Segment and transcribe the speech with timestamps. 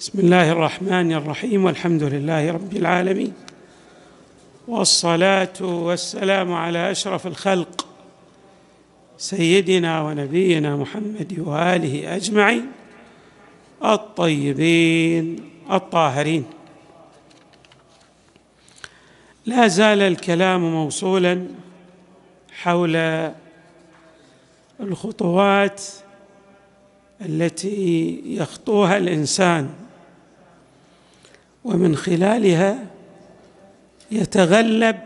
[0.00, 3.32] بسم الله الرحمن الرحيم والحمد لله رب العالمين.
[4.68, 7.86] والصلاة والسلام على أشرف الخلق
[9.18, 12.66] سيدنا ونبينا محمد وآله أجمعين
[13.84, 16.44] الطيبين الطاهرين.
[19.46, 21.46] لا زال الكلام موصولا
[22.52, 22.96] حول
[24.80, 25.82] الخطوات
[27.20, 29.70] التي يخطوها الإنسان
[31.66, 32.78] ومن خلالها
[34.10, 34.96] يتغلب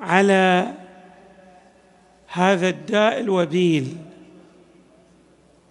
[0.00, 0.72] على
[2.26, 3.96] هذا الداء الوبيل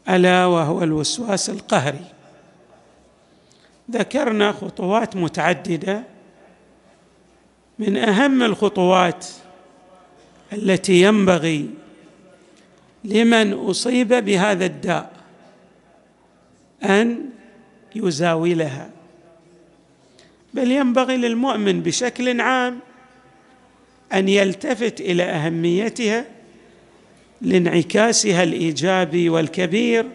[0.10, 2.06] ألا وهو الوسواس القهري.
[3.92, 6.04] ذكرنا خطوات متعددة
[7.80, 9.28] من أهم الخطوات
[10.54, 11.70] التي ينبغي
[13.04, 15.12] لمن أصيب بهذا الداء
[16.84, 17.30] أن
[17.96, 19.01] يزاولها.
[20.54, 22.80] بل ينبغي للمؤمن بشكل عام
[24.14, 26.26] أن يلتفت إلى أهميتها
[27.42, 30.06] لانعكاسها الإيجابي والكبير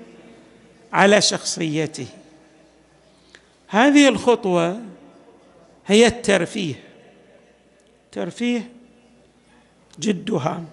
[0.92, 2.06] على شخصيته.
[3.68, 4.80] هذه الخطوة
[5.86, 6.74] هي الترفيه.
[8.12, 8.70] ترفيه
[9.98, 10.66] جد هام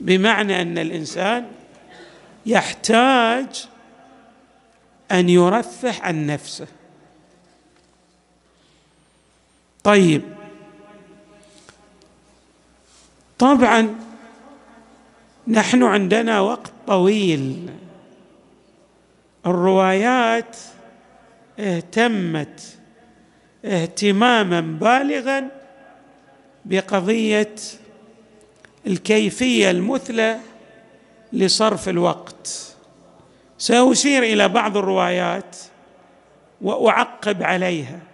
[0.00, 1.46] بمعنى أن الإنسان
[2.46, 3.66] يحتاج
[5.12, 6.66] أن يرفه عن نفسه.
[9.84, 10.22] طيب.
[13.38, 13.94] طبعا
[15.48, 17.70] نحن عندنا وقت طويل.
[19.46, 20.56] الروايات
[21.58, 22.76] اهتمت
[23.64, 25.48] اهتماما بالغا
[26.64, 27.54] بقضية
[28.86, 30.40] الكيفية المثلى
[31.32, 32.74] لصرف الوقت.
[33.58, 35.56] سأشير إلى بعض الروايات
[36.62, 38.09] وأعقب عليها.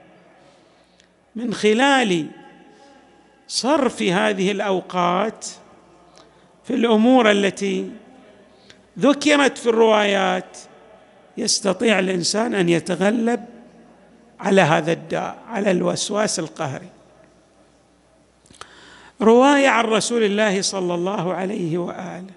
[1.36, 2.26] من خلال
[3.48, 5.46] صرف هذه الأوقات
[6.64, 7.90] في الأمور التي
[8.98, 10.58] ذكرت في الروايات
[11.36, 13.44] يستطيع الإنسان أن يتغلب
[14.40, 16.88] على هذا الداء على الوسواس القهري.
[19.20, 22.34] رواية عن رسول الله صلى الله عليه وآله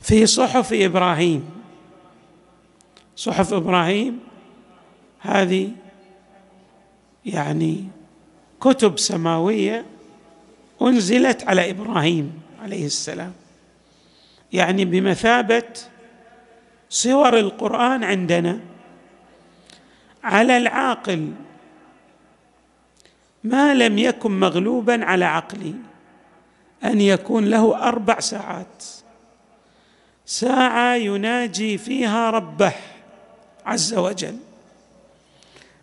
[0.00, 1.50] في صحف إبراهيم.
[3.16, 4.20] صحف إبراهيم
[5.20, 5.70] هذه
[7.26, 7.84] يعني
[8.60, 9.84] كتب سماوية
[10.82, 12.32] أنزلت على إبراهيم
[12.62, 13.32] عليه السلام.
[14.52, 15.72] يعني بمثابة
[16.88, 18.60] صور القرآن عندنا
[20.24, 21.32] على العاقل
[23.44, 25.74] ما لم يكن مغلوبا على عقلي
[26.84, 28.84] أن يكون له أربع ساعات.
[30.26, 32.72] ساعة يناجي فيها ربه
[33.66, 34.36] عز وجل.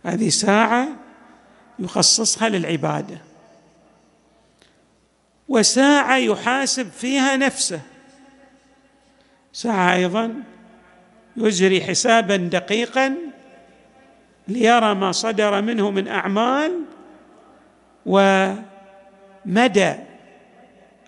[0.04, 1.03] هذه ساعة
[1.80, 3.18] يخصصها للعبادة.
[5.50, 7.82] وساعة يحاسب فيها نفسه.
[9.54, 10.34] ساعة أيضا
[11.38, 13.16] يجري حسابا دقيقا
[14.48, 16.82] ليرى ما صدر منه من أعمال
[18.06, 19.94] ومدى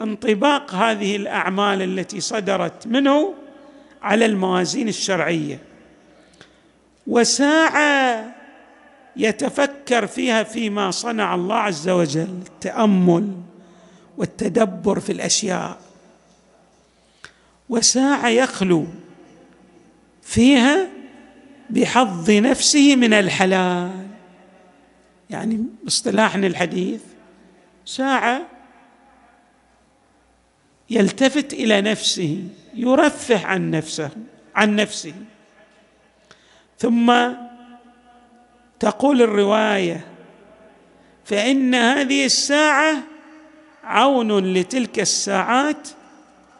[0.01, 3.33] انطباق هذه الأعمال التي صدرت منه
[4.01, 5.59] على الموازين الشرعية.
[7.07, 8.34] وساعة
[9.17, 13.31] يتفكر فيها فيما صنع الله عز وجل التأمل
[14.17, 15.79] والتدبر في الأشياء.
[17.69, 18.87] وساعه يخلو
[20.21, 20.87] فيها
[21.69, 24.07] بحظ نفسه من الحلال.
[25.29, 27.01] يعني باصطلاحنا الحديث
[27.85, 28.41] ساعه
[30.89, 32.43] يلتفت إلى نفسه
[32.73, 34.09] يرفه عن نفسه
[34.55, 35.13] عن نفسه.
[36.79, 37.11] ثم
[38.85, 40.05] تقول الرواية
[41.23, 42.97] فإن هذه الساعة
[43.83, 45.87] عون لتلك الساعات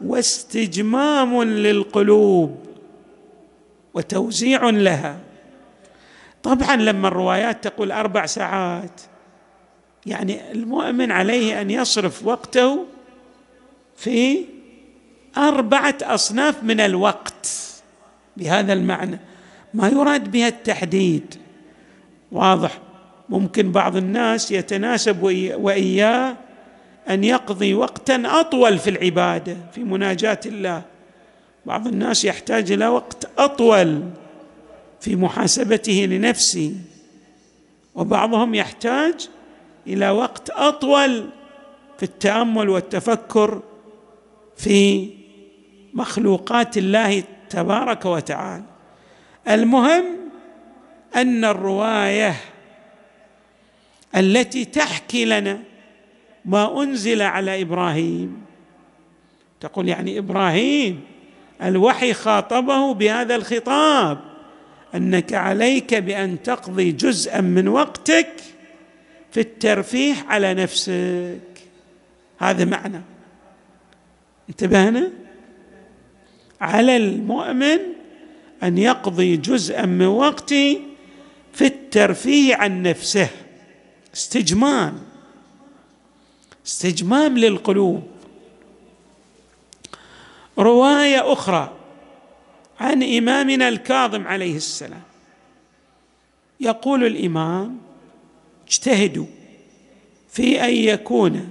[0.01, 2.65] واستجمام للقلوب
[3.93, 5.19] وتوزيع لها.
[6.43, 9.01] طبعا لما الروايات تقول أربع ساعات
[10.05, 12.85] يعني المؤمن عليه أن يصرف وقته
[13.97, 14.45] في
[15.37, 17.47] أربعة أصناف من الوقت
[18.37, 19.19] بهذا المعنى.
[19.73, 21.44] ما يراد بها التحديد.
[22.31, 22.79] واضح.
[23.29, 25.23] ممكن بعض الناس يتناسب
[25.57, 26.35] وإياه
[27.09, 30.81] أن يقضي وقتا أطول في العبادة في مناجاة الله.
[31.65, 34.03] بعض الناس يحتاج إلى وقت أطول
[35.01, 36.75] في محاسبته لنفسه.
[37.95, 39.29] وبعضهم يحتاج
[39.87, 41.29] إلى وقت أطول
[41.97, 43.61] في التأمل والتفكر
[44.57, 45.09] في
[45.93, 48.63] مخلوقات الله تبارك وتعالى.
[49.47, 50.05] المهم
[51.15, 52.35] أن الرواية
[54.15, 55.59] التي تحكي لنا
[56.45, 58.45] ما أنزل على إبراهيم.
[59.59, 61.01] تقول يعني إبراهيم
[61.63, 64.19] الوحي خاطبه بهذا الخطاب
[64.95, 68.29] أنك عليك بأن تقضي جزءا من وقتك
[69.31, 71.41] في الترفيه على نفسك.
[72.37, 73.01] هذا معنى.
[74.49, 75.11] انتبهنا؟
[76.61, 77.79] على المؤمن
[78.63, 80.79] أن يقضي جزءا من وقته
[81.55, 83.29] في الترفيه عن نفسه.
[84.13, 85.01] استجمام.
[86.67, 88.07] استجمام للقلوب.
[90.59, 91.73] رواية أخرى
[92.79, 95.01] عن إمامنا الكاظم عليه السلام.
[96.59, 97.77] يقول الإمام
[98.67, 99.25] اجتهدوا
[100.29, 101.49] في أن يكون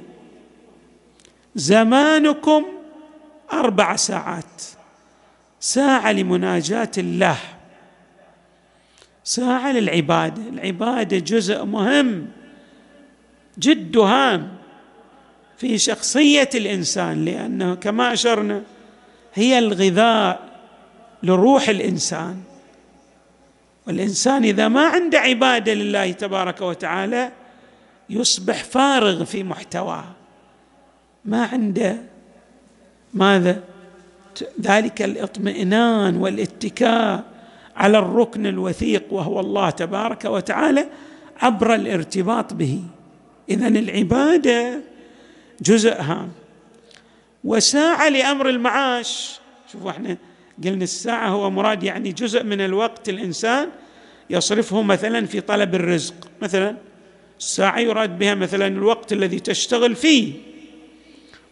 [1.54, 2.64] زمانكم
[3.52, 4.62] أربع ساعات.
[5.60, 7.38] ساعة لمناجاة الله
[9.24, 10.42] ساعة للعبادة.
[10.48, 12.26] العبادة جزء مهم
[13.58, 14.56] جد هام
[15.56, 18.62] في شخصية الإنسان لأنه كما أشرنا
[19.34, 20.40] هي الغذاء
[21.22, 22.42] لروح الإنسان.
[23.86, 27.32] والإنسان إذا ما عنده عبادة لله تبارك وتعالى
[28.10, 30.04] يصبح فارغ في محتواه.
[31.24, 31.96] ما عنده.
[33.14, 33.62] ماذا؟
[34.60, 37.33] ذلك الإطمئنان والاتكاء.
[37.76, 40.86] على الركن الوثيق وهو الله تبارك وتعالى
[41.40, 42.80] عبر الارتباط به.
[43.50, 44.80] اذا العبادة
[45.62, 46.32] جزء هام
[47.44, 49.40] وساعة لأمر المعاش.
[49.72, 50.16] شوفوا إحنا
[50.64, 53.68] قلنا الساعة هو مراد يعني جزء من الوقت الإنسان
[54.30, 56.14] يصرفه مثلا في طلب الرزق.
[56.42, 56.76] مثلا
[57.38, 60.32] الساعة يراد بها مثلا الوقت الذي تشتغل فيه.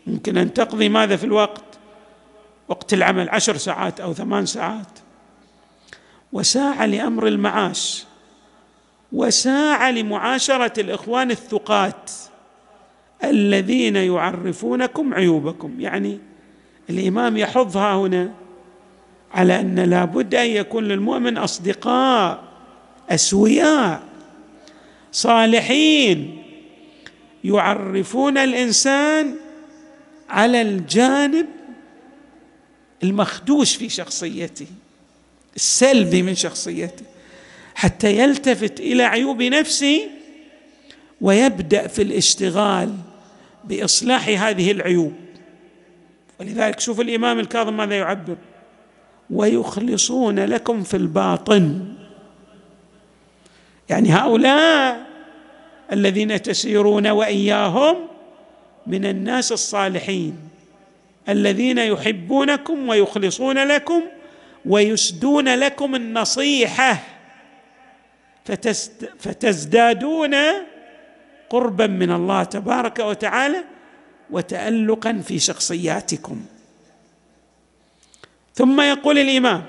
[0.07, 1.65] ممكن أن تقضي ماذا في الوقت؟
[2.69, 4.99] وقت العمل عشر ساعات أو ثمان ساعات.
[6.33, 8.05] وساعة لأمر المعاش
[9.13, 12.11] وساعة لمعاشرة الإخوان الثقات
[13.25, 15.81] الذين يعرفونكم عيوبكم.
[15.81, 16.19] يعني
[16.91, 18.33] الإمام يحضها هنا
[19.35, 22.45] على أن لا بد أن يكون للمؤمن أصدقاء
[23.11, 24.03] أسوياء
[25.13, 26.43] صالحين
[27.45, 29.35] يعرفون الإنسان
[30.29, 31.47] على الجانب
[33.03, 34.67] المخدوش في شخصيته.
[35.57, 37.05] السلبي من شخصيته
[37.75, 40.09] حتى يلتفت إلى عيوب نفسه
[41.21, 42.95] ويبدأ في الاشتغال
[43.65, 45.13] بإصلاح هذه العيوب.
[46.41, 48.37] ولذلك شوف الإمام الكاظم ماذا يعبر
[49.31, 51.95] ويخلصون لكم في الباطن.
[53.89, 55.07] يعني هؤلاء
[55.93, 57.97] الذين تسيرون وإياهم
[58.87, 60.37] من الناس الصالحين
[61.29, 64.03] الذين يحبونكم ويخلصون لكم
[64.67, 67.03] ويسدون لكم النصيحة.
[69.19, 70.35] فتزدادون
[71.51, 73.65] قربا من الله تبارك وتعالى
[74.31, 76.45] وتالقا في شخصياتكم.
[78.55, 79.65] ثم يقول الإمام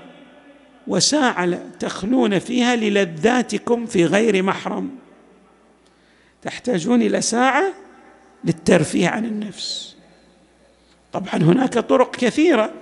[0.88, 4.96] وساعة تخلون فيها للذاتكم في غير محرم.
[6.42, 7.63] تحتاجون إلى ساعة
[8.44, 9.96] للترفيه عن النفس.
[11.13, 12.74] طبعا هناك طرق كثيرة.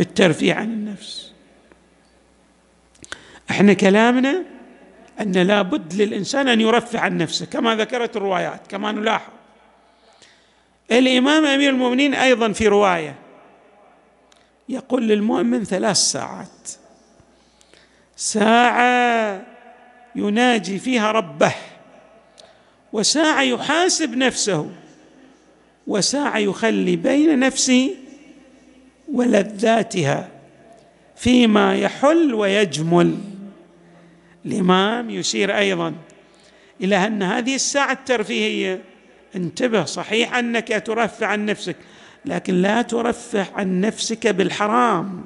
[0.00, 1.32] في الترفيه عن النفس.
[3.50, 4.42] إحنا كلامنا
[5.20, 9.32] أن لابد للإنسان أن يرفع عن نفسه كما ذكرت الروايات كما نلاحظ.
[10.92, 13.14] الإمام أمير المؤمنين أيضا في رواية
[14.68, 16.70] يقول للمؤمن ثلاث ساعات.
[18.16, 19.46] ساعة
[20.16, 21.54] يناجي فيها ربه
[22.92, 24.70] وساعة يحاسب نفسه
[25.86, 27.96] وساعة يخلي بين نفسه
[29.12, 30.28] ولذاتها
[31.16, 33.18] فيما يحل ويجمل
[34.46, 35.94] الإمام يشير أيضا
[36.80, 38.82] إلى أن هذه الساعة الترفيهية
[39.36, 41.76] انتبه صحيح أنك ترفع عن نفسك
[42.24, 45.24] لكن لا ترفه عن نفسك بالحرام.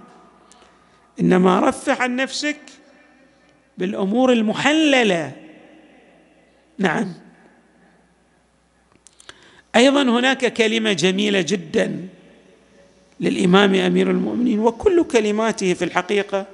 [1.20, 2.56] إنما رفع عن نفسك
[3.78, 5.32] بالأمور المحللة.
[6.78, 7.14] نعم.
[9.76, 12.08] أيضا هناك كلمة جميلة جدا.
[13.20, 16.46] للإمام أمير المؤمنين وكل كلماته في الحقيقة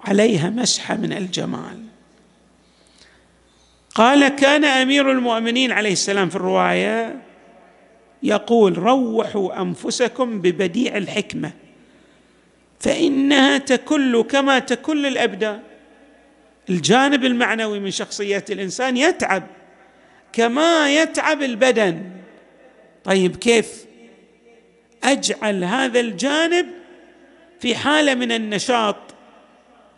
[0.00, 1.78] عليها مسحه من الجمال.
[3.94, 7.22] قال كان أمير المؤمنين عليه السلام في الرواية
[8.22, 11.52] يقول روحوا أنفسكم ببديع الحكمة
[12.80, 15.60] فإنها تكل كما تكل الأبدان.
[16.70, 19.42] الجانب المعنوي من شخصية الإنسان يتعب
[20.32, 22.10] كما يتعب البدن.
[23.04, 23.89] طيب كيف؟
[25.04, 26.66] أجعل هذا الجانب
[27.60, 28.96] في حالة من النشاط.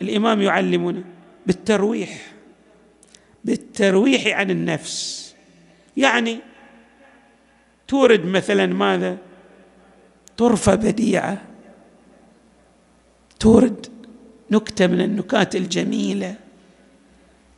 [0.02, 1.04] الإمام يعلمنا
[1.46, 2.32] بالترويح
[3.44, 5.34] بالترويح عن النفس.
[5.96, 6.38] يعني
[7.88, 9.18] تورد مثلا ماذا؟
[10.36, 11.42] طرفة بديعة.
[13.40, 13.86] تورد
[14.50, 16.34] نكتة من النكات الجميلة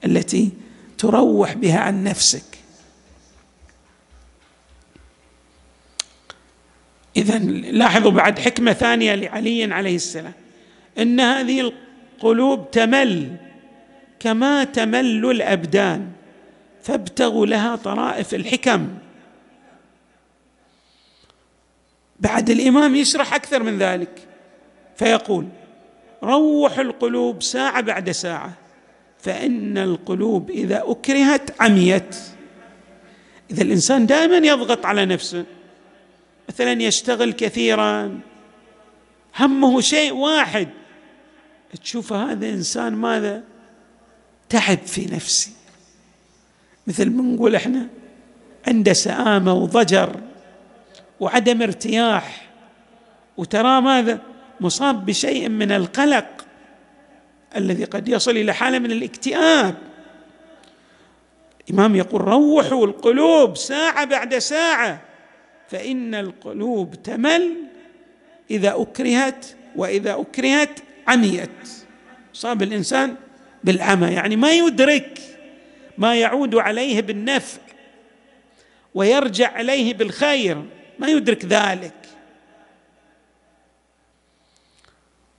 [0.05, 0.51] التي
[0.99, 2.54] تروح بها عن نفسك.
[7.25, 7.39] اذا
[7.71, 10.33] لاحظوا بعد حكمة ثانية لعلي عليه السلام.
[10.99, 13.37] إن هذه القلوب تمل
[14.21, 16.11] كما تمل الأبدان
[16.83, 18.89] فابتغوا لها طرائف الحكم.
[22.21, 24.29] بعد الإمام يشرح أكثر من ذلك
[24.97, 25.47] فيقول
[26.23, 28.53] روحوا القلوب ساعة بعد ساعة
[29.19, 32.17] فإن القلوب إذا أكرهت عميت.
[33.51, 35.45] إذا الإنسان دائما يضغط على نفسه.
[36.49, 38.21] مثلا يشتغل كثيرا.
[39.37, 40.69] همه شيء واحد.
[41.83, 43.43] تشوف هذا إنسان ماذا؟
[44.49, 45.51] تعب في نفسي
[46.87, 47.87] مثل ما نقول إحنا
[48.69, 50.21] عنده سآمة وضجر
[51.21, 52.51] وعدم ارتياح.
[53.37, 54.21] وترى ماذا؟
[54.61, 56.47] مصاب بشيء من القلق
[57.57, 59.75] الذي قد يصل إلى حالة من الاكتئاب.
[61.71, 65.14] الامام يقول روحوا القلوب ساعة بعد ساعة.
[65.69, 67.57] فإن القلوب تمل
[68.51, 71.51] إذا أكرهت وإذا أكرهت عميت.
[72.33, 73.17] صاب الإنسان
[73.65, 75.19] بالعمى يعني ما يدرك
[75.99, 77.59] ما يعود عليه بالنفع
[78.95, 80.63] ويرجع عليه بالخير
[80.99, 81.95] ما يدرك ذلك.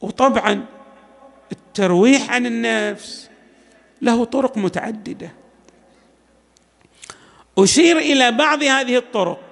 [0.02, 0.66] وطبعا
[1.52, 3.30] الترويح عن النفس
[4.02, 5.32] له طرق متعددة.
[7.58, 9.45] أشير إلى بعض هذه الطرق.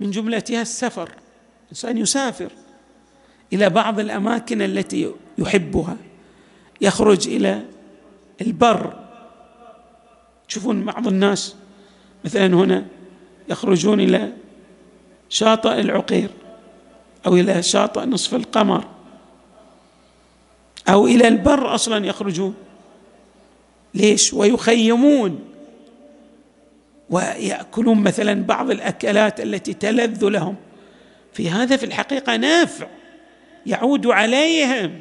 [0.00, 1.10] من جملتها السفر.
[1.64, 2.50] الإنسان يسافر
[3.52, 5.96] إلى بعض الأماكن التي يحبها.
[6.80, 7.62] يخرج إلى
[8.40, 9.04] البر.
[10.48, 11.54] تشوفون بعض الناس
[12.24, 12.86] مثلا هنا
[13.48, 14.32] يخرجون إلى
[15.28, 16.30] شاطئ العقير
[17.26, 18.84] أو إلى شاطئ نصف القمر
[20.88, 22.54] أو إلى البر أصلا يخرجون.
[23.94, 25.47] ليش؟ ويخيمون.
[27.10, 30.56] ويأكلون مثلا بعض الأكلات التي تلذ لهم.
[31.32, 32.86] في هذا في الحقيقة نافع
[33.66, 35.00] يعود عليهم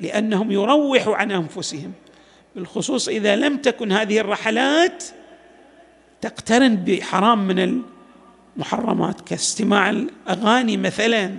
[0.00, 1.92] لأنهم يروحوا عن أنفسهم.
[2.54, 5.04] بالخصوص إذا لم تكن هذه الرحلات
[6.20, 7.82] تقترن بحرام من
[8.56, 11.34] المحرمات كاستماع الأغاني مثلا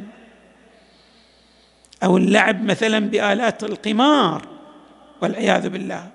[2.04, 4.48] أو اللعب مثلا بآلات القمار
[5.22, 6.08] والعياذ بالله.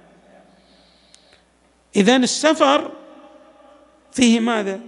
[1.96, 2.90] اذا السفر
[4.12, 4.80] فيه ماذا؟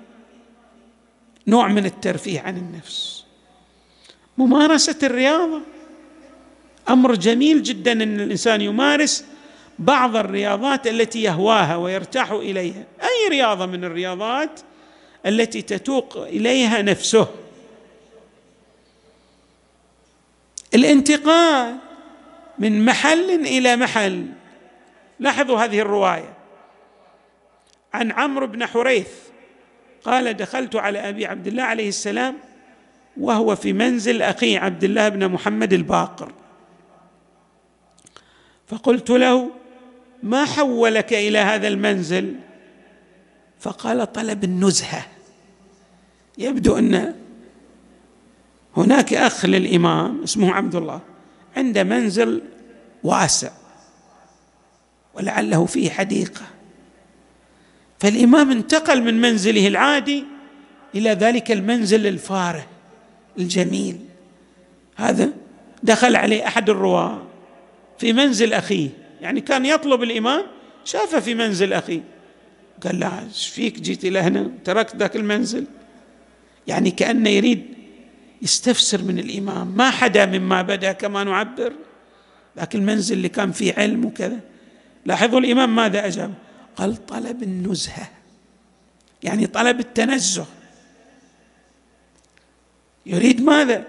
[1.47, 3.25] نوع من الترفيه عن النفس.
[4.38, 5.61] ممارسة الرياضة
[6.88, 9.25] أمر جميل جدا إن الإنسان يمارس
[9.78, 12.85] بعض الرياضات التي يهواها ويرتاح إليها.
[13.02, 14.61] أي رياضة من الرياضات
[15.26, 17.28] التي تتوق إليها نفسه؟
[20.75, 21.76] الانتقال
[22.59, 24.26] من محل إلى محل.
[25.21, 26.43] لاحظوا هذه الرواية.
[27.94, 29.08] عن عمرو بن حريث
[30.04, 32.36] قال دخلت على أبي عبد الله عليه السلام
[33.16, 36.32] وهو في منزل أخي عبد الله بن محمد الباقر.
[38.66, 39.50] فقلت له
[40.22, 42.34] ما حولك إلى هذا المنزل؟
[43.60, 45.06] فقال طلب النزهة.
[46.38, 47.14] يبدو أن
[48.76, 51.00] هناك أخ للإمام اسمه عبد الله
[51.56, 52.42] عنده منزل
[53.04, 53.50] واسع
[55.14, 56.53] ولعله فيه حديقة.
[57.98, 60.24] فالإمام انتقل من منزله العادي
[60.94, 62.62] إلى ذلك المنزل الفارغ
[63.38, 63.98] الجميل.
[64.96, 65.30] هذا
[65.82, 67.22] دخل عليه أحد الرواة
[67.98, 68.88] في منزل أخيه
[69.20, 70.42] يعني كان يطلب الإمام
[70.84, 72.00] شافه في منزل أخيه.
[72.84, 75.64] قال لا إيش فيك؟ جيت إلى هنا تركت ذاك المنزل.
[76.66, 77.64] يعني كأنه يريد
[78.42, 79.76] يستفسر من الإمام.
[79.76, 81.72] ما حدا مما بدأ كما نعبر.
[82.58, 84.40] ذاك المنزل اللي كان فيه علم وكذا.
[85.06, 86.34] لاحظوا الإمام ماذا أجاب؟
[86.76, 88.11] قال طلب النزهة.
[89.23, 90.47] يعني طلب التنزه.
[93.07, 93.85] يريد ماذا؟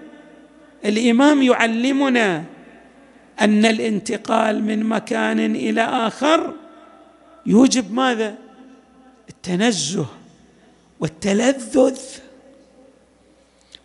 [0.86, 2.44] الإمام يعلمنا
[3.42, 6.54] أن الانتقال من مكان إلى آخر
[7.46, 8.36] يوجب ماذا؟
[9.30, 10.06] التنزه
[11.00, 12.00] والتلذذ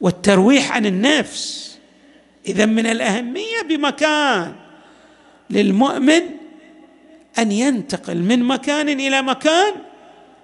[0.01, 1.79] والترويح عن النفس.
[2.47, 4.55] اذا من الأهمية بمكان
[5.51, 6.40] للمؤمن
[7.39, 9.75] أن ينتقل من مكان إلى مكان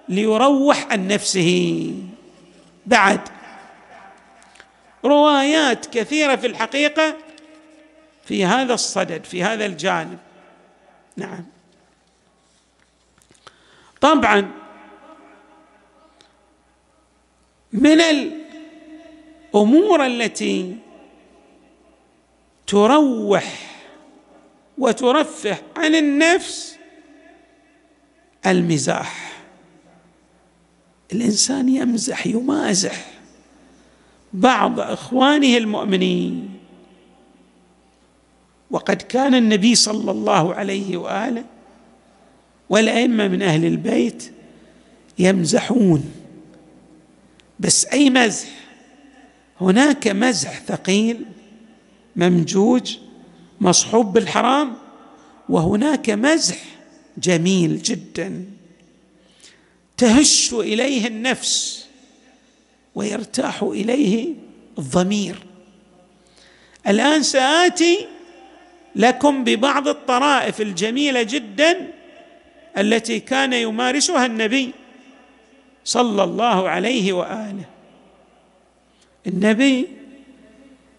[0.09, 1.93] ليروح عن نفسه.
[2.85, 3.21] بعد
[5.05, 7.17] روايات كثيرة في الحقيقة
[8.25, 10.17] في هذا الصدد في هذا الجانب.
[11.17, 11.45] نعم.
[14.01, 14.51] طبعا
[17.73, 18.01] من
[19.53, 20.77] الأمور التي
[22.67, 23.77] تروح
[24.77, 26.76] وترفه عن النفس
[28.45, 29.43] المزاح.
[31.13, 33.11] الإنسان يمزح يمازح.
[34.33, 36.49] بعض إخوانه المؤمنين.
[38.71, 41.43] وقد كان النبي صلى الله عليه وآله
[42.69, 44.31] والأئمة من أهل البيت
[45.19, 46.11] يمزحون.
[47.59, 48.47] بس أي مزح؟
[49.61, 51.25] هناك مزح ثقيل
[52.15, 52.97] ممجوج
[53.61, 54.73] مصحوب بالحرام
[55.49, 56.76] وهناك مزح
[57.17, 58.45] جميل جدا.
[59.97, 61.87] تهش إليه النفس
[62.95, 64.33] ويرتاح إليه
[64.79, 65.35] الضمير.
[66.87, 68.07] الآن سآتي
[68.95, 71.93] لكم ببعض الطرائف الجميلة جدا
[72.77, 74.73] التي كان يمارسها النبي
[75.85, 77.65] صلى الله عليه وآله.
[79.27, 79.87] النبي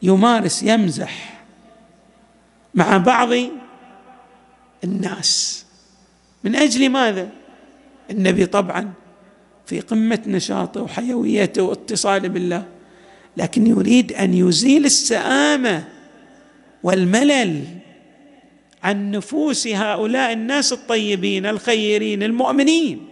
[0.02, 1.40] يمارس يمزح
[2.74, 3.28] مع بعض
[4.84, 5.64] الناس.
[6.48, 7.28] من أجل ماذا؟
[8.10, 8.92] النبي طبعا
[9.66, 12.66] في قمة نشاطه وحيويته واتصاله بالله
[13.36, 15.88] لكن يريد أن يزيل السآمة
[16.82, 17.64] والملل
[18.82, 23.08] عن نفوس هؤلاء الناس الطيبين الخيرين المؤمنين.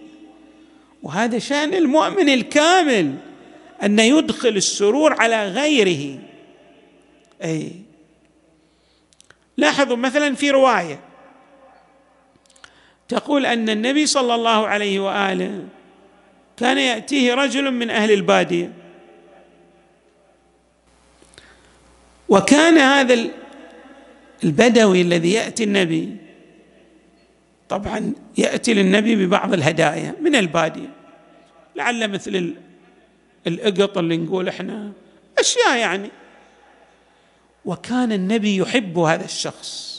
[1.02, 3.14] وهذا شأن المؤمن الكامل
[3.82, 6.18] أن يدخل السرور على غيره.
[7.44, 7.72] أي
[9.56, 11.05] لاحظوا مثلا في رواية
[13.08, 15.64] تقول أن النبي صلى الله عليه وآله
[16.56, 18.72] كان يأتيه رجل من أهل البادية.
[22.28, 23.30] وكان هذا
[24.44, 26.16] البدوي الذي يأتي النبي
[27.68, 30.92] طبعا يأتي للنبي ببعض الهدايا من البادية.
[31.76, 32.54] لعل مثل
[33.46, 34.92] الإقط اللي نقول إحنا
[35.38, 36.10] أشياء يعني.
[37.64, 39.95] وكان النبي يحب هذا الشخص.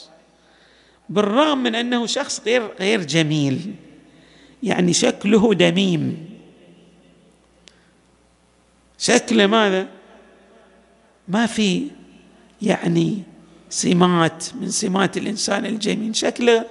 [1.08, 3.74] بالرغم من أنه شخص غير غير جميل.
[4.62, 6.28] يعني شكله دميم.
[8.98, 9.88] شكله ماذا؟
[11.28, 11.90] ما في
[12.62, 13.22] يعني
[13.70, 16.16] سمات من سمات الإنسان الجميل.
[16.16, 16.64] شكله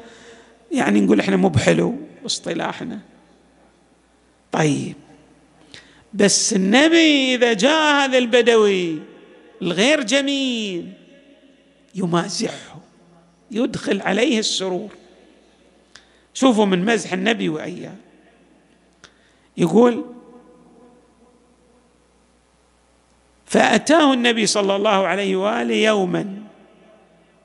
[0.71, 2.99] يعني نقول إحنا مو بحلو باصطلاحنا
[4.51, 4.95] طيب.
[6.13, 8.99] بس النبي إذا جاء هذا البدوي
[9.61, 10.93] الغير جميل
[11.95, 12.86] يمازحه.
[13.51, 14.89] يدخل عليه السرور.
[16.33, 17.95] شوفوا من مزح النبي واياه
[19.57, 20.05] يقول
[23.45, 26.43] فأتاه النبي صلى الله عليه وآله يوما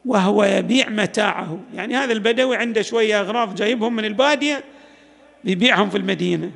[0.05, 1.59] وهو يبيع متاعه.
[1.75, 4.65] يعني هذا البدوي عنده شوية أغراض جايبهم من البادية
[5.45, 6.51] بيبيعهم في المدينة.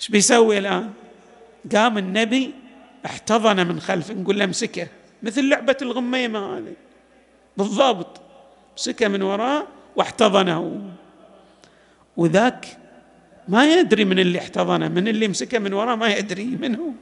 [0.00, 0.90] إيش بيسوي الآن؟
[1.74, 2.54] قام النبي
[3.06, 4.88] احتضن من خلف نقول له امسكه
[5.22, 6.74] مثل لعبة الغميمة هذه.
[7.56, 8.20] بالضبط.
[8.76, 10.80] مسكه من وراه واحتضنه.
[12.16, 12.66] وذاك
[13.48, 16.94] ما يدري من اللي احتضنه من اللي مسكه من وراه ما يدري منه.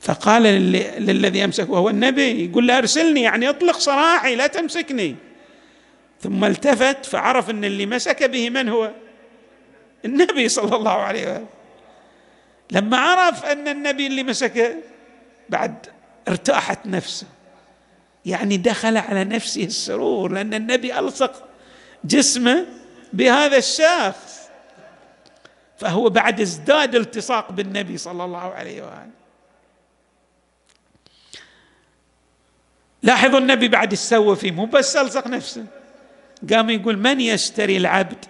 [0.00, 5.16] فقال للذي أمسكه وهو النبي يقول له أرسلني يعني أطلق سراحي لا تمسكني.
[6.20, 8.90] ثم التفت فعرف إن اللي مسك به من هو؟
[10.04, 11.46] النبي صلى الله عليه وسلم.
[12.70, 14.74] لما عرف إن النبي اللي مسكه
[15.48, 15.86] بعد
[16.28, 17.26] ارتاحت نفسه.
[18.26, 21.44] يعني دخل على نفسه السرور لأن النبي ألصق
[22.04, 22.66] جسمه
[23.12, 24.48] بهذا الشخص.
[25.78, 29.10] فهو بعد ازداد التصاق بالنبي صلى الله عليه وآله.
[33.02, 35.66] لاحظوا النبي بعد السوى فيه مو بس ألصق نفسه
[36.52, 38.24] قام يقول من يشتري العبد؟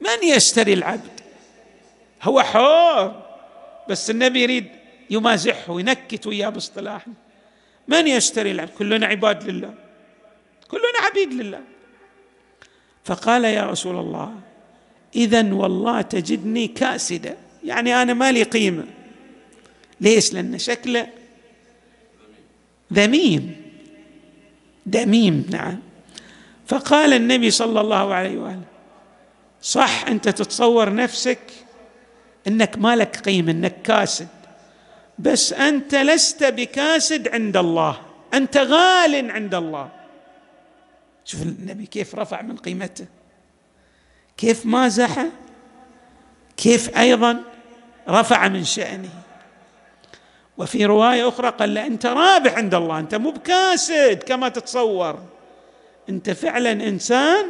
[0.00, 1.20] من يشتري العبد؟
[2.22, 3.22] هو حور
[3.88, 4.68] بس النبي يريد
[5.10, 7.06] يمازحه وينكت وياه باصطلاح.
[7.88, 9.74] من يشتري العبد كلنا عباد لله.
[10.68, 11.60] كلنا عبيد لله.
[13.04, 14.34] فقال يا رسول الله
[15.16, 17.36] اذا والله تجدني كاسدة.
[17.64, 18.84] يعني أنا ما لي قيمة.
[20.00, 21.08] ليش؟ لأن شكله
[22.92, 23.56] ذميم.
[24.86, 25.78] دميم نعم.
[26.66, 28.62] فقال النبي صلى الله عليه وآله
[29.62, 31.38] صح أنت تتصور نفسك
[32.46, 34.41] إنك ما لك قيمة إنك كاسد.
[35.18, 38.00] بس أنت لست بكاسد عند الله.
[38.34, 39.88] أنت غال عند الله.
[41.24, 43.06] شوف النبي كيف رفع من قيمته.
[44.36, 45.26] كيف مازحه
[46.56, 47.42] كيف أيضا
[48.08, 49.10] رفع من شأنه.
[50.58, 52.98] وفي رواية أخرى قال له أنت رابح عند الله.
[52.98, 55.18] أنت مو بكاسد كما تتصور.
[56.08, 57.44] أنت فعلا إنسان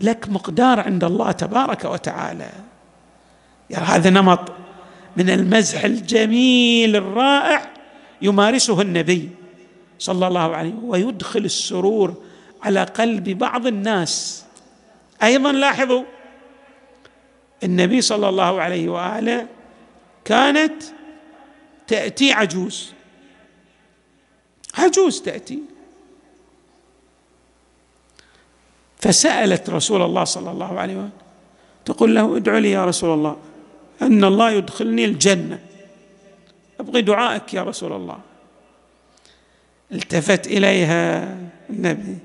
[0.00, 2.50] لك مقدار عند الله تبارك وتعالى.
[3.70, 4.52] يعني هذا نمط.
[5.16, 7.72] من المزح الجميل الرائع
[8.22, 9.30] يمارسه النبي
[9.98, 12.14] صلى الله عليه وسلم ويدخل السرور
[12.62, 14.44] على قلب بعض الناس.
[15.22, 16.04] أيضا لاحظوا
[17.64, 19.46] النبي صلى الله عليه وآله
[20.24, 20.82] كانت
[21.86, 22.92] تأتي عجوز.
[24.74, 25.58] عجوز تأتي.
[28.98, 31.10] فسألت رسول الله صلى الله عليه وسلم
[31.84, 33.36] تقول له ادعو لي يا رسول الله.
[34.02, 35.58] أن الله يدخلني الجنة.
[36.80, 38.18] أبغي دعائك يا رسول الله.
[39.92, 41.36] التفت إليها
[41.70, 42.18] النبي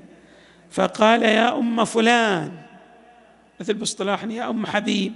[0.70, 2.52] فقال يا أم فلان
[3.60, 5.12] مثل باصطلاحنا يا أم حبيب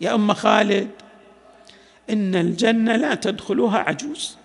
[0.00, 0.90] يا أم خالد
[2.10, 4.36] إن الجنة لا تدخلها عجوز.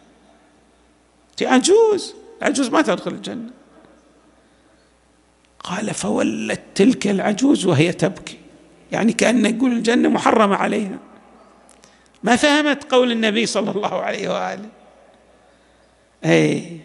[1.42, 3.50] عجوز عجوز ما تدخل الجنة.
[5.60, 8.38] قال فولت تلك العجوز وهي تبكي
[8.92, 11.00] يعني كأنه يقول الجنة محرمة عليها.
[12.24, 14.70] ما فهمت قول النبي صلى الله عليه وآله.
[16.26, 16.78] أي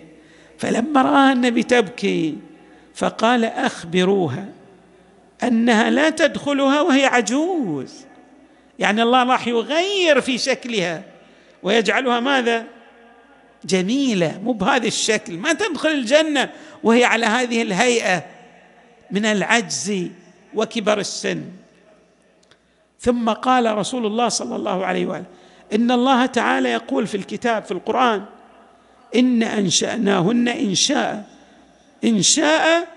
[0.58, 2.36] فلما رآها النبي تبكي
[2.94, 4.48] فقال أخبروها
[5.42, 7.94] أنها لا تدخلها وهي عجوز.
[8.78, 11.02] يعني الله راح يغير في شكلها
[11.62, 12.64] ويجعلها ماذا؟
[13.64, 15.32] جميلة مو بهذا الشكل.
[15.32, 16.50] ما تدخل الجنة
[16.82, 18.24] وهي على هذه الهيئة
[19.10, 20.08] من العجز
[20.54, 21.42] وكبر السن.
[22.98, 25.24] ثم قال رسول الله صلى الله عليه وآله
[25.72, 28.24] إن الله تعالى يقول في الكتاب في القرآن
[29.14, 31.24] إن أنشأناهن انشاء
[32.04, 32.88] انشاء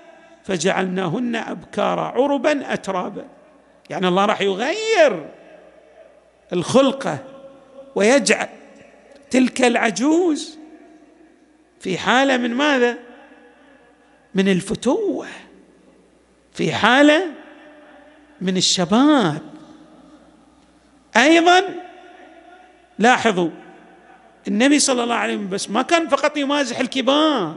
[0.44, 3.26] فجعلناهن أبكارا عربا أترابا.
[3.90, 5.30] يعني الله راح يغير
[6.54, 7.18] الخلقه
[7.96, 8.48] ويجعل
[9.30, 10.58] تلك العجوز
[11.80, 12.98] في حالة من ماذا؟
[14.36, 15.28] من الفتوة
[16.54, 17.26] في حالة
[18.42, 19.42] من الشباب.
[21.20, 21.64] أيضا
[23.00, 23.50] لاحظوا
[24.48, 27.56] النبي صلى الله عليه وسلم بس ما كان فقط يمازح الكبار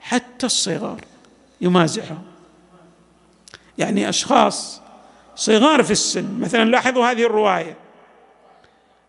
[0.00, 1.00] حتى الصغار
[1.60, 2.22] يمازحهم.
[3.78, 4.80] يعني أشخاص
[5.36, 7.76] صغار في السن مثلا لاحظوا هذه الرواية.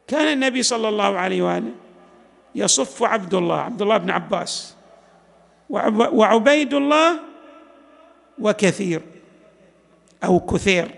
[0.08, 1.72] كان النبي صلى الله عليه وآله
[2.56, 4.76] يصف عبد الله عبد الله بن عباس
[5.70, 7.20] وعبيد الله
[8.40, 9.02] وكثير
[10.24, 10.92] أو كثير.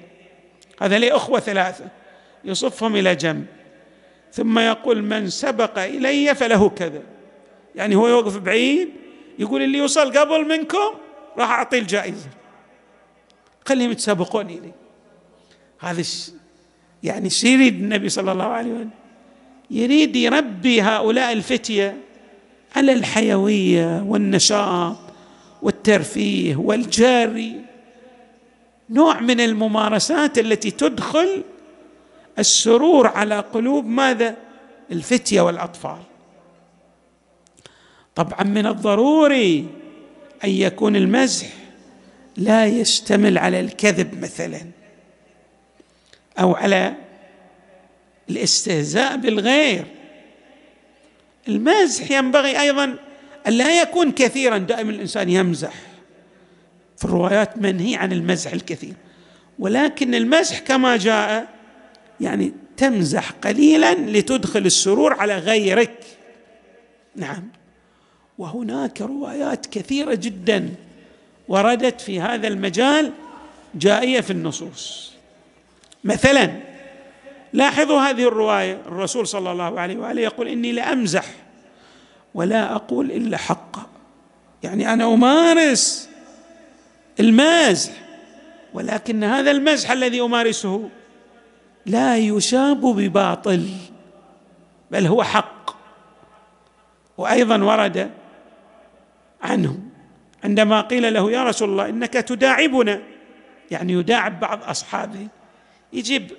[0.81, 1.85] هذا لي اخوه ثلاثة.
[2.45, 3.45] يصفهم إلى جنب.
[4.31, 7.01] ثم يقول من سبق إلي فله كذا.
[7.75, 8.89] يعني هو يوقف بعيد
[9.39, 10.93] يقول اللي يوصل قبل منكم
[11.37, 12.29] راح اعطيه الجائزة.
[13.65, 14.71] خليهم يتسابقون إلي.
[15.79, 16.03] هذا
[17.03, 18.89] يعني يريد النبي صلى الله عليه وسلم؟
[19.71, 21.97] يريد يربي هؤلاء الفتية
[22.75, 24.97] على الحيوية والنشاط
[25.61, 27.61] والترفيه والجاري.
[28.89, 31.43] نوع من الممارسات التي تدخل
[32.39, 34.35] السرور على قلوب ماذا؟
[34.91, 35.97] الفتية والأطفال.
[38.15, 39.67] طبعا من الضروري
[40.43, 41.47] أن يكون المزح
[42.37, 44.61] لا يشتمل على الكذب مثلا
[46.39, 46.93] أو على
[48.29, 49.85] الاستهزاء بالغير.
[51.47, 52.95] المزح ينبغي أيضا
[53.47, 55.73] أن لا يكون كثيرا دائما الإنسان يمزح.
[56.97, 58.93] في الروايات منهي عن المزح الكثير.
[59.59, 61.47] ولكن المزح كما جاء
[62.21, 66.03] يعني تمزح قليلا لتدخل السرور على غيرك.
[67.15, 67.43] نعم.
[68.37, 70.69] وهناك روايات كثيرة جدا
[71.47, 73.11] وردت في هذا المجال
[73.75, 75.13] جائية في النصوص.
[76.03, 76.51] مثلا
[77.53, 81.25] لاحظوا هذه الرواية الرسول صلى الله عليه وآله يقول إني لامزح
[82.33, 83.87] ولا أقول إلا حقا.
[84.63, 86.09] يعني أنا أمارس
[87.19, 87.93] المازح
[88.73, 90.89] ولكن هذا المزح الذي أمارسه
[91.85, 93.69] لا يشاب بباطل
[94.91, 95.75] بل هو حق.
[97.17, 98.11] وأيضا ورد
[99.41, 99.79] عنه
[100.43, 103.01] عندما قيل له يا رسول الله إنك تداعبنا.
[103.71, 105.27] يعني يداعب بعض أصحابه.
[105.93, 106.31] يجيب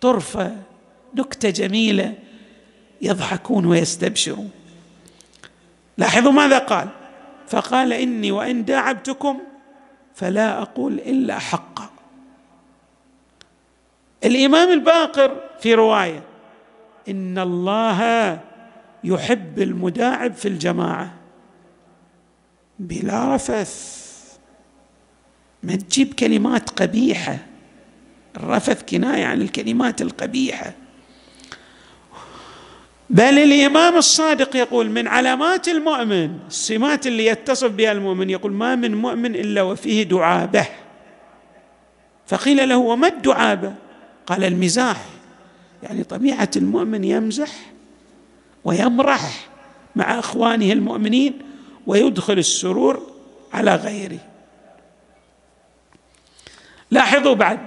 [0.00, 0.56] طرفة
[1.14, 2.14] نكتة جميلة
[3.02, 4.50] يضحكون ويستبشرون.
[5.98, 6.88] لاحظوا ماذا قال؟
[7.48, 9.38] فقال إني وإن داعبتكم
[10.14, 11.89] فلا أقول إلا حقا.
[14.24, 16.22] الإمام الباقر في رواية
[17.08, 18.40] إن الله
[19.04, 21.14] يحب المداعب في الجماعة
[22.78, 24.00] بلا رفث.
[25.62, 27.38] ما تجيب كلمات قبيحة.
[28.36, 30.72] الرفث كناية عن الكلمات القبيحة.
[33.10, 38.94] بل الإمام الصادق يقول من علامات المؤمن السمات اللي يتصف بها المؤمن يقول ما من
[38.94, 40.66] مؤمن إلا وفيه دعابة.
[42.26, 43.74] فقيل له وما الدعابة؟
[44.30, 45.04] قال المزاح.
[45.82, 47.50] يعني طبيعة المؤمن يمزح
[48.64, 49.48] ويمرح
[49.96, 51.38] مع إخوانه المؤمنين
[51.86, 53.12] ويدخل السرور
[53.52, 54.18] على غيره.
[56.90, 57.58] لاحظوا بعد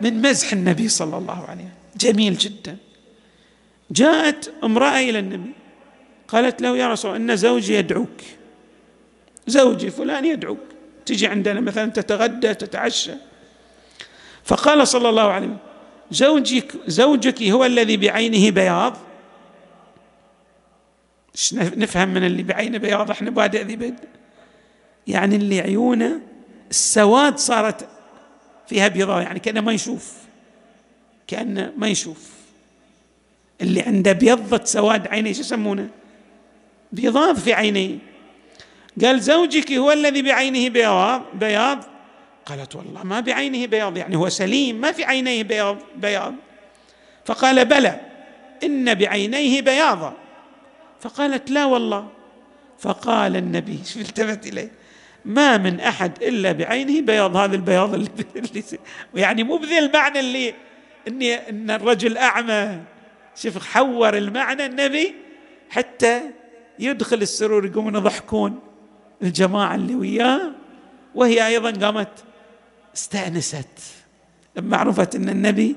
[0.00, 1.72] من مزح النبي صلى الله عليه وسلم.
[1.96, 2.76] جميل جدا.
[3.90, 5.52] جاءت امرأة إلى النبي
[6.28, 8.20] قالت له يا رسول الله إن زوجي يدعوك.
[9.46, 10.58] زوجي فلان يدعوك.
[11.06, 13.12] تجي عندنا مثلا تتغدى تتعشى.
[14.44, 15.67] فقال صلى الله عليه وسلم
[16.10, 18.96] زوجك زوجك هو الذي بعينه بياض.
[21.52, 23.98] نفهم من اللي بعينه بياض؟ إحنا بادئ ذي بد
[25.06, 26.20] يعني اللي عيونه
[26.70, 27.88] السواد صارت
[28.68, 30.12] فيها بيضاء يعني كأنه ما يشوف.
[31.26, 32.30] كأنه ما يشوف.
[33.60, 35.88] اللي عنده بيضة سواد عينيه شو يسمونه؟
[36.92, 37.98] بيضاض في عينيه.
[39.04, 41.84] قال زوجك هو الذي بعينه بياض بياض.
[42.48, 46.34] قالت والله ما بعينه بياض يعني هو سليم ما في عينيه بياض بياض.
[47.24, 48.00] فقال بلى
[48.64, 50.14] إن بعينيه بياضا
[51.00, 52.08] فقالت لا والله.
[52.78, 54.70] فقال النبي شو التفت إليه؟
[55.24, 57.36] ما من أحد إلا بعينه بياض.
[57.36, 58.64] هذا البياض اللي, اللي
[59.14, 60.54] يعني مو بذي المعنى اللي
[61.08, 62.80] إني إن الرجل أعمى.
[63.34, 65.14] شوف حور المعنى النبي
[65.70, 66.22] حتى
[66.78, 68.60] يدخل السرور يقومون يضحكون
[69.22, 70.52] الجماعة اللي وياه
[71.14, 72.24] وهي أيضا قامت
[72.94, 73.68] استأنست.
[74.56, 75.76] لما عرفت أن النبي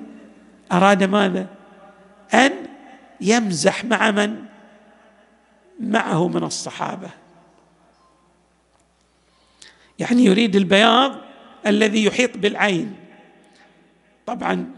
[0.71, 1.47] أراد ماذا؟
[2.33, 2.51] أن
[3.21, 4.45] يمزح مع من؟
[5.79, 7.09] معه من الصحابة.
[9.99, 11.15] يعني يريد البياض
[11.65, 12.95] الذي يحيط بالعين.
[14.25, 14.71] طبعا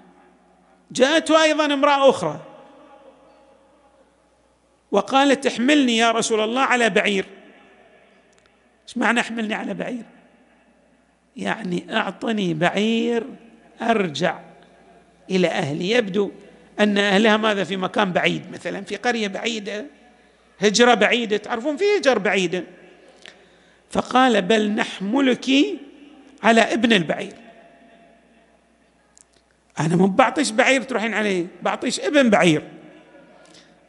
[0.91, 2.39] جاءته أيضا امرأة أخرى.
[4.91, 7.25] وقالت احملني يا رسول الله على بعير.
[8.87, 10.03] إيش معنى احملني على بعير؟
[11.37, 13.23] يعني أعطني بعير
[13.81, 14.39] أرجع
[15.29, 15.91] إلى أهلي.
[15.91, 16.31] يبدو
[16.79, 19.85] أن أهلها ماذا في مكان بعيد مثلا في قرية بعيدة
[20.59, 22.63] هجرة بعيدة تعرفون في هجر بعيده
[23.91, 25.49] فقال بل نحملك
[26.43, 27.33] على ابن البعير.
[29.79, 32.63] أنا مو بعطيش بعير تروحين عليه بعطيش ابن بعير.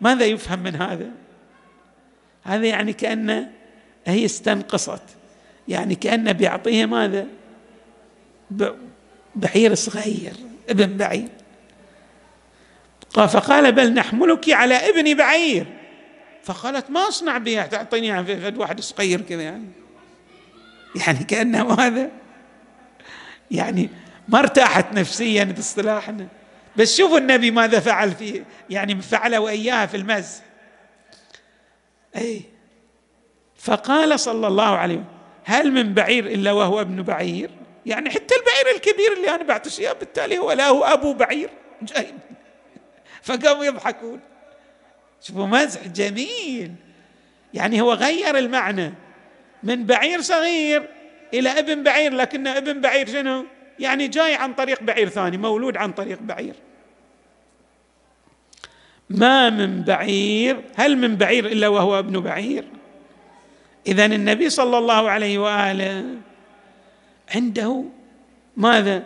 [0.00, 1.10] ماذا يفهم من هذا؟
[2.42, 3.50] هذا يعني كأن
[4.06, 5.02] هي استنقصت.
[5.68, 7.26] يعني كأنه بيعطيها ماذا؟
[9.34, 10.32] بعير صغير
[10.68, 11.28] ابن بعير
[13.10, 15.66] فقال بل نحملك على ابن بعير.
[16.44, 19.68] فقالت ما أصنع بها تعطيني فد واحد صغير كذا يعني.
[20.96, 22.10] يعني كأنه هذا
[23.50, 23.90] يعني
[24.28, 26.28] ما ارتاحت نفسيا باصطلاحنا
[26.76, 30.42] بس شوفوا النبي ماذا فعل فيه يعني فعل وإياها في المزح
[32.16, 32.42] أي.
[33.56, 35.13] فقال صلى الله عليه وسلم
[35.44, 37.50] هل من بعير إلا وهو ابن بعير؟
[37.86, 41.50] يعني حتى البعير الكبير اللي أنا إياه بالتالي هو لا هو أبو بعير.
[41.82, 42.06] جاي
[43.22, 44.20] فقاموا يضحكون.
[45.20, 46.72] شوفوا مزح جميل.
[47.54, 48.94] يعني هو غير المعنى.
[49.62, 50.88] من بعير صغير
[51.34, 53.46] إلى ابن بعير لكن ابن بعير شنو؟
[53.78, 56.54] يعني جاي عن طريق بعير ثاني مولود عن طريق بعير.
[59.10, 62.64] ما من بعير هل من بعير إلا وهو ابن بعير؟
[63.86, 66.04] اذا النبي صلى الله عليه وآله
[67.34, 67.84] عنده
[68.56, 69.02] ماذا؟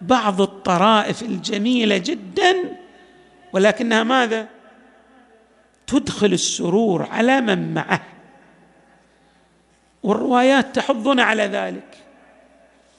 [0.00, 2.76] بعض الطرائف الجميلة جدا
[3.52, 4.48] ولكنها ماذا؟
[5.86, 8.02] تدخل السرور على من معه.
[10.02, 11.96] والروايات تحضنا على ذلك.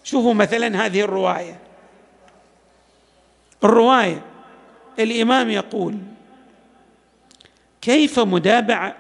[0.04, 1.60] شوفوا مثلا هذه الرواية.
[3.64, 4.22] الرواية
[5.00, 5.98] الإمام يقول
[7.82, 8.20] كيف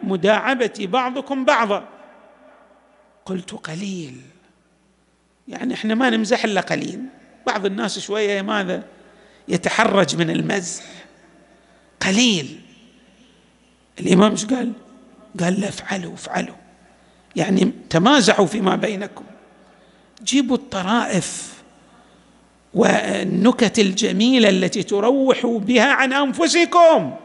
[0.04, 1.94] مداعبة بعضكم بعضا؟
[3.26, 4.22] قلت قليل.
[5.48, 7.00] يعني إحنا ما نمزح إلا قليل.
[7.48, 8.84] بعض الناس شوية ماذا؟
[9.48, 10.84] يتحرج من المزح.
[12.02, 12.62] قليل.
[14.00, 14.72] الإمام إيش قال؟
[15.40, 16.56] قال لا افعلوا افعلوا.
[17.36, 19.26] يعني تمازحوا فيما بينكم.
[20.24, 21.54] جيبوا الطرائف
[22.74, 27.16] والنكت الجميلة التي تروحوا بها عن أنفسكم.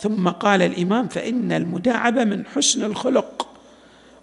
[0.00, 3.35] ثم قال الإمام فإن المداعبة من حسن الخلق.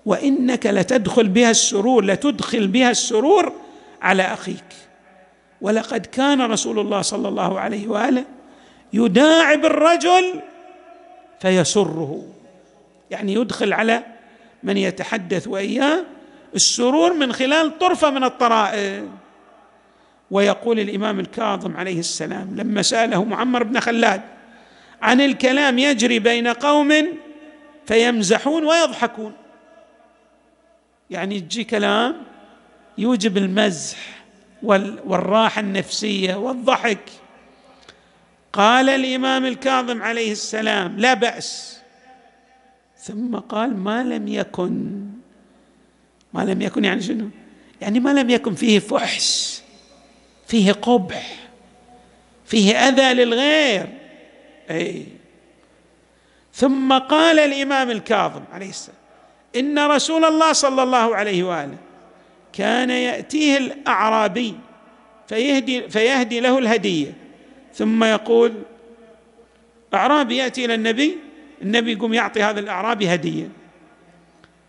[0.06, 3.54] وإنك لتدخل بها السرور لتدخل بها السرور
[4.02, 4.66] على أخيك.
[5.62, 8.26] ولقد كان رسول الله صلى الله عليه وآله
[8.94, 10.42] يداعب الرجل
[11.42, 12.24] فيسره.
[13.12, 14.04] يعني يدخل على
[14.64, 16.00] من يتحدث وإياه
[16.56, 19.04] السرور من خلال طرفة من الطرائف.
[20.32, 24.22] ويقول الإمام الكاظم عليه السلام لما سأله معمر بن خلاد
[25.02, 26.94] عن الكلام يجري بين قوم
[27.86, 29.34] فيمزحون ويضحكون.
[31.14, 32.16] يعني يجي كلام
[32.98, 33.98] يوجب المزح
[34.64, 37.10] والراحة النفسية والضحك.
[38.54, 41.80] قال الإمام الكاظم عليه السلام لا بأس.
[42.98, 45.06] ثم قال ما لم يكن.
[46.34, 47.30] ما لم يكن يعني شنو؟
[47.82, 49.62] يعني ما لم يكن فيه فحش
[50.48, 51.36] فيه قبح
[52.46, 53.88] فيه أذى للغير.
[54.70, 55.06] اي
[56.54, 59.03] ثم قال الإمام الكاظم عليه السلام
[59.56, 61.78] إن رسول الله صلى الله عليه وآله
[62.54, 64.56] كان يأتيه الأعرابي
[65.28, 67.14] فيهدي فيهدي له الهدية.
[67.74, 68.54] ثم يقول
[69.94, 71.18] اعرابي يأتي إلى النبي
[71.62, 73.50] النبي يقوم يعطي هذا الأعرابي هدية.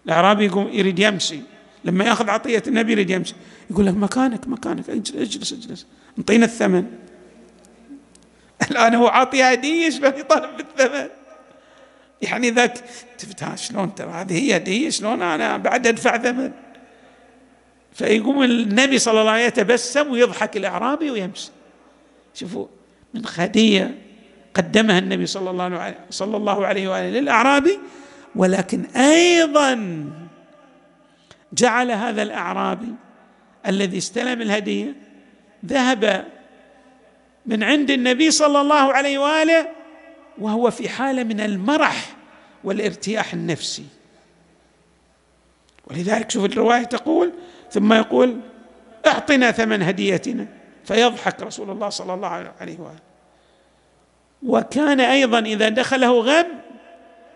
[0.06, 1.38] الأعرابي يقوم يريد يمشي.
[1.84, 3.34] لما يأخذ عطية النبي يريد يمشي.
[3.70, 5.86] يقول لك مكانك مكانك اجلس اجلس
[6.18, 6.84] انطينا الثمن.
[8.70, 11.08] الآن هو عاطي هدية شلون يطالب بالثمن؟
[12.24, 12.78] يعني ذاك
[13.18, 16.52] تفتح شلون ترى؟ هذه هي هديه شلون؟ أنا بعد أدفع ثمن
[17.92, 21.50] فيقوم النبي صلى الله عليه وسلم يتبسم ويضحك الإعرابي ويمشي.
[22.34, 22.66] شوفوا
[23.14, 23.98] من هديه
[24.54, 27.78] قدمها النبي صلى الله عليه صلى الله عليه وآله للإعرابي
[28.36, 30.04] ولكن أيضا
[31.52, 32.94] جعل هذا الإعرابي
[33.66, 34.94] الذي استلم الهدية
[35.66, 36.24] ذهب
[37.46, 39.68] من عند النبي صلى الله عليه وآله
[40.38, 42.16] وهو في حالة من المرح
[42.64, 43.84] والارتياح النفسي.
[45.86, 47.32] ولذلك شوف الرواية تقول
[47.70, 48.40] ثم يقول
[49.06, 50.46] اعطنا ثمن هديتنا
[50.84, 52.28] فيضحك رسول الله صلى الله
[52.60, 52.98] عليه وآله.
[54.42, 56.46] وكان أيضا إذا دخله غم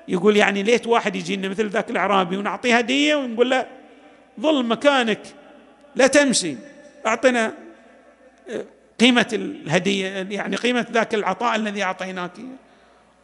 [0.08, 3.66] يقول يعني ليت واحد يجينا مثل ذاك الأعرابي ونعطيه هدية ونقول له
[4.40, 5.20] ظل مكانك
[5.96, 6.56] لا تمشي
[7.06, 7.54] أعطنا
[8.48, 8.64] آه،
[9.00, 12.32] قيمة الهدية يعني قيمة ذاك العطاء الذي أعطيناك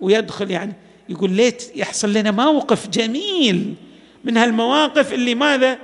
[0.00, 0.72] ويدخل يعني
[1.08, 3.74] يقول ليت يحصل لنا موقف جميل
[4.24, 5.78] من هالمواقف اللي ماذا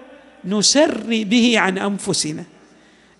[0.44, 2.44] نسري به عن أنفسنا.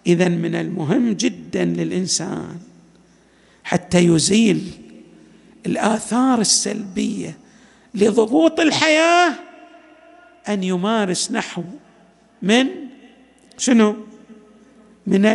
[0.07, 2.59] إذا من المهم جدا للإنسان
[3.64, 4.70] حتى يزيل
[5.66, 7.38] الآثار السلبية
[7.94, 9.33] لضغوط الحياة
[10.48, 11.62] أن يمارس نحو
[12.42, 12.66] من
[13.59, 13.96] شنو؟
[15.07, 15.26] من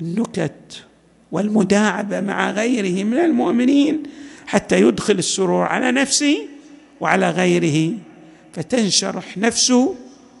[0.00, 0.84] النكت
[1.32, 4.02] والمداعبة مع غيره من المؤمنين
[4.46, 6.38] حتى يدخل السرور على نفسه
[7.00, 7.92] وعلى غيره.
[8.52, 9.94] فتنشرح نفسه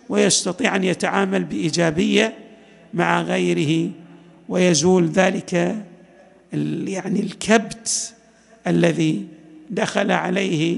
[0.08, 2.34] ويستطيع أن يتعامل بإيجابية
[2.94, 3.90] مع غيره.
[4.48, 5.76] ويزول ذلك
[6.86, 8.14] يعني الكبت
[8.66, 9.26] الذي
[9.70, 10.76] دخل عليه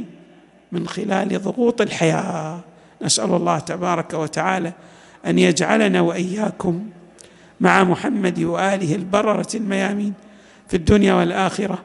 [0.73, 2.61] من خلال ضغوط الحياة.
[3.03, 4.73] نسأل الله تبارك وتعالى
[5.27, 6.88] أن يجعلنا وإياكم
[7.61, 10.12] مع محمد وآله البررة الميامين
[10.69, 11.85] في الدنيا والآخرة.